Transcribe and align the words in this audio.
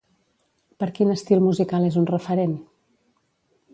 Per 0.83 0.87
quin 0.95 1.11
estil 1.15 1.43
musical 1.49 1.85
és 1.91 1.99
un 2.05 2.09
referent? 2.13 2.57